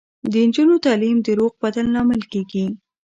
[0.31, 2.65] د نجونو تعلیم د روغ بدن لامل کیږي.